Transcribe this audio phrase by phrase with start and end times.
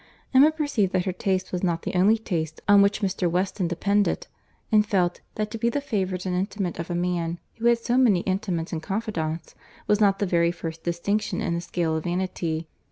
[0.33, 3.29] Emma perceived that her taste was not the only taste on which Mr.
[3.29, 4.25] Weston depended,
[4.71, 7.99] and felt, that to be the favourite and intimate of a man who had so
[7.99, 9.53] many intimates and confidantes,
[9.85, 12.67] was not the very first distinction in the scale of vanity.